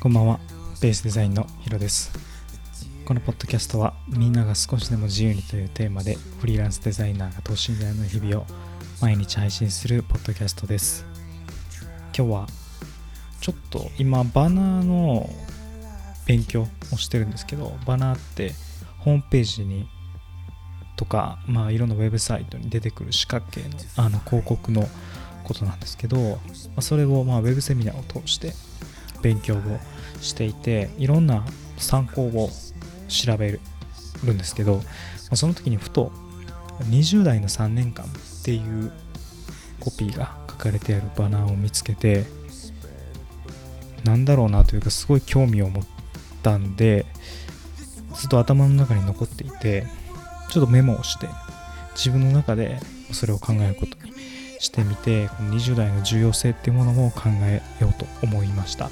[0.00, 0.38] こんばんは。
[0.80, 2.12] ベースデザインのヒロです。
[3.04, 8.46] このポッドキャストはみんなが少しでも自由にというテーマでフリーランスデザイナーが等身大の日々を
[9.00, 11.04] 毎日配信するポッドキャストです。
[12.16, 12.46] 今日は
[13.40, 15.28] ちょっと今バナーの
[16.26, 18.52] 勉強をしてるんですけどバナーって
[18.98, 19.88] ホームページに
[20.94, 24.86] とか、まあ、いろんなウェブサイトに出てくる四角形のあの広告の
[25.48, 26.38] ことなんですけど、ま
[26.76, 28.52] あ、それをまあウェブセミナーを通して
[29.22, 29.60] 勉強を
[30.20, 31.44] していていろんな
[31.78, 32.50] 参考を
[33.08, 33.60] 調べる
[34.32, 34.82] んですけど、ま
[35.32, 36.12] あ、その時にふと
[36.90, 38.08] 20代の3年間っ
[38.44, 38.92] ていう
[39.80, 42.24] コピーが書かれてあるバナーを見つけて
[44.04, 45.84] なんだろうなというかすごい興味を持っ
[46.42, 47.06] たんで
[48.14, 49.86] ずっと頭の中に残っていて
[50.50, 51.28] ちょっとメモをして
[51.94, 52.78] 自分の中で
[53.12, 54.07] それを考えることに
[54.58, 58.90] してみてこの20代の重要性っていうものも考えようと思いました。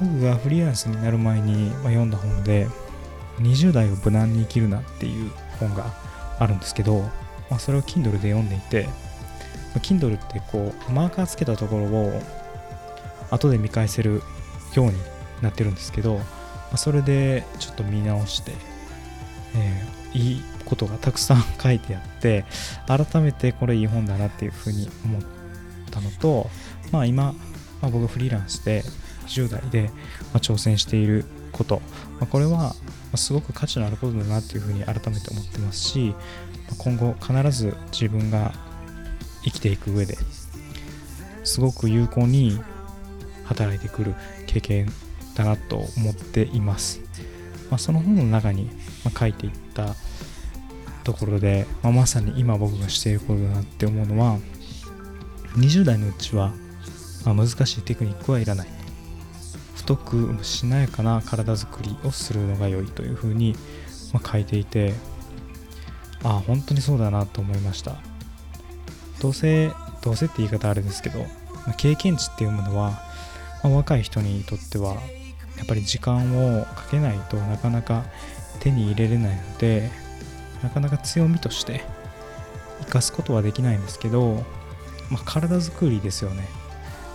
[0.00, 2.66] 僕がフリーランスになる前に読んだ本で
[3.38, 5.86] 20代を無難に生きるなっていう本が
[6.38, 7.00] あるんですけど、
[7.50, 8.88] まあ、それを Kindle で読んでいて
[9.74, 12.22] Kindle ってこうマーカーつけたところを
[13.30, 14.22] 後で見返せる
[14.74, 14.94] ように
[15.42, 16.24] なってるんですけど、ま
[16.74, 18.52] あ、それでちょっと見直して、
[19.56, 22.44] えー、いいことがたくさん書いてあって
[22.86, 25.22] 改めてこれいい本だなっていうふうに思っ
[25.90, 26.48] たのと、
[26.92, 27.34] まあ、今、
[27.82, 28.82] まあ、僕フリーランスで
[29.26, 29.90] 10代で、
[30.32, 31.80] ま挑戦していること、
[32.20, 32.74] まあ、これは
[33.14, 36.14] すごく価値のあることだなっていうふうに改めて思ってますし
[36.78, 38.52] 今後必ず自分が
[39.44, 40.16] 生きていく上で
[41.44, 42.58] すごく有効に
[43.44, 44.14] 働いてくる
[44.46, 44.88] 経験
[45.34, 47.00] だなと思っています。
[47.70, 48.70] まあ、その本の中に
[49.18, 49.94] 書いていった
[51.04, 54.38] ところで、まあ、まさに今僕がしていることだなって思うのは
[55.56, 56.52] 20代のうちは、
[57.24, 58.68] ま、難しいテクニックはいらない。
[59.76, 63.54] 太くしなやかな体づくりをするのが良いというふうに、
[64.14, 64.94] ま、書いていて
[66.22, 67.96] ああ本当にそうだなと思いました。
[69.20, 69.70] どうせ
[70.02, 71.26] どうせって言い方あれですけど、
[71.66, 73.02] ま、経験値っていうものは、
[73.62, 74.96] ま、若い人にとっては
[75.56, 78.04] やっぱり時間をかけないとなかなか
[78.60, 79.90] 手に入れれないので
[80.62, 81.82] なかなか強みとして
[82.80, 84.44] 生かすことはできないんですけど、
[85.10, 86.48] まあ、体づくりですよね。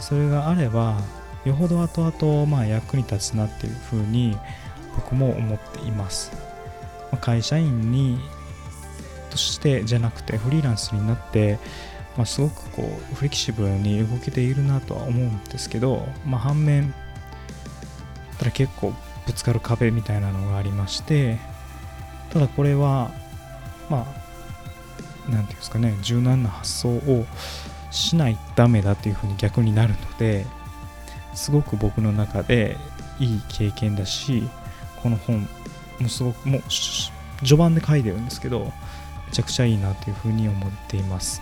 [0.00, 1.00] それがあれば
[1.44, 4.36] よほど後々まあ役に立つなっていうふうに
[4.96, 6.32] 僕も思っています、
[7.10, 8.18] まあ、会社員に
[9.30, 11.58] としてじゃなくてフリーランスになって、
[12.16, 16.94] まあ、すごくこうフレキシブルに動けているなとは思うんですけど、まあ、反面
[18.42, 18.92] ただ結構
[19.24, 21.38] ぶつかる壁みたいなのがありまして
[22.32, 23.12] ただこれは
[23.88, 24.04] まあ
[25.30, 27.24] 何て言うんですかね柔軟な発想を
[27.92, 30.44] しないダメだっていうふうに逆になるので
[31.34, 32.76] すごく僕の中で
[33.20, 34.48] いい経験だし
[35.04, 35.46] この本
[36.00, 38.72] もすごくもう序盤で書いてるんですけどめ
[39.30, 41.40] ちゃくちゃいいなというふうに思っています。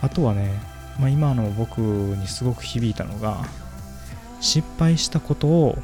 [0.00, 0.60] あとはね、
[0.98, 3.44] まあ、今の僕にすごく響いたのが
[4.40, 5.78] 失敗したことを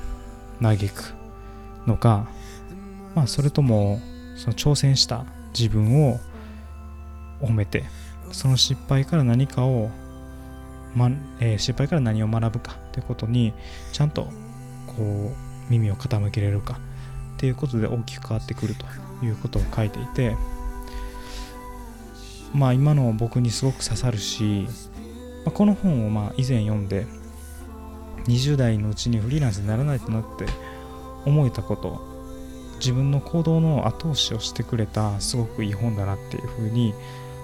[0.62, 1.14] 嘆く
[1.86, 2.26] のか、
[3.14, 4.00] まあ、それとも
[4.36, 5.24] その挑戦した
[5.58, 6.18] 自分を
[7.40, 7.84] 褒めて
[8.32, 9.90] その失敗から何かを
[10.94, 11.10] ま
[11.40, 13.52] えー、失敗から何を学ぶかということに
[13.92, 14.28] ちゃんと
[14.86, 16.78] こう耳を傾けれるか
[17.36, 18.86] っていうことで大きく変わってくると
[19.24, 20.36] いうことを書いていて
[22.54, 24.68] まあ今の僕にすごく刺さるし、
[25.44, 27.06] まあ、この本をまあ以前読んで
[28.26, 30.46] 20代のうちにフリーランスにならないとなって
[31.24, 32.14] 思えたこと
[32.76, 36.94] 自分の行動の後押しをしてくれたすごくいい本だなっていうふうに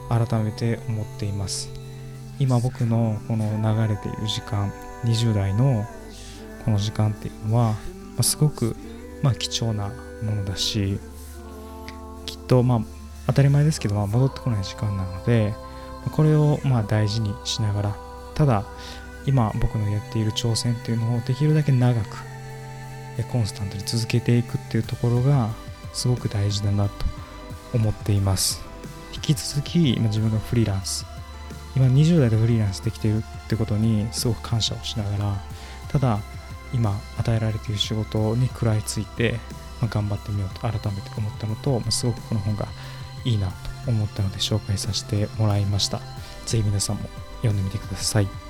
[0.08, 1.70] 改めて思っています。
[2.40, 4.72] 今僕のこの流れている時間
[5.04, 5.84] 20代の
[6.64, 7.74] この時間っていうのは、
[8.16, 8.74] ま、すごく
[9.22, 9.88] ま貴重な
[10.22, 10.98] ものだし
[12.24, 12.80] きっとまあ
[13.26, 15.54] 当たり前ですけど、ま、戻ってこない時間なので
[16.12, 17.96] これをまあ大事にしながら
[18.34, 18.64] ただ
[19.26, 22.18] 今僕のやっている挑戦っていうのをできるだけ長く
[23.30, 25.50] コンスタントに続けていくっていうところが
[25.92, 26.92] すごく大事だなと
[27.74, 28.62] 思っています。
[29.14, 31.04] 引き続き今自分がフリーランス
[31.76, 35.36] 今20代でフリーランスできているってことにすごく感謝をしながら
[35.88, 36.20] ただ
[36.72, 39.38] 今与えられている仕事に食らいついて、
[39.80, 42.68] ま、頑張ってみようと改めて思ったのと、ま、すごくこの本が
[43.24, 43.48] いいな
[43.84, 46.00] と思ったので紹介させてもらいました。
[46.46, 47.02] ぜひ皆さんも
[47.42, 48.49] 読んでみてください。